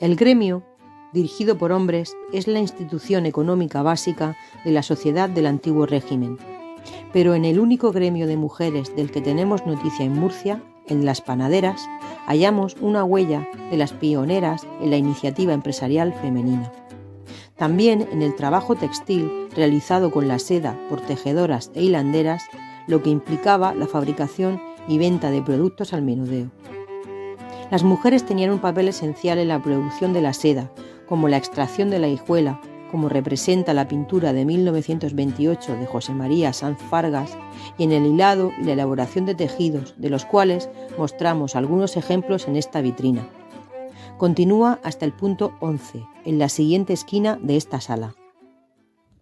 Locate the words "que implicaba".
23.02-23.74